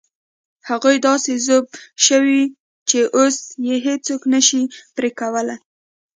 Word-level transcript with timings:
هغوی 0.69 0.97
داسې 1.07 1.33
ذوب 1.45 1.65
شوي 2.05 2.41
چې 2.89 2.99
اوس 3.17 3.37
یې 3.67 3.75
هېڅوک 3.87 4.21
نه 4.33 4.39
شي 4.47 4.61
پرې 4.95 5.09
کولای. 5.19 5.57